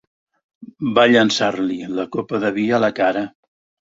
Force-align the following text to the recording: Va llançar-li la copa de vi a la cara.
Va 0.99 1.03
llançar-li 1.11 1.77
la 1.99 2.05
copa 2.15 2.39
de 2.45 2.51
vi 2.57 2.65
a 2.79 2.81
la 2.85 2.91
cara. 3.01 3.23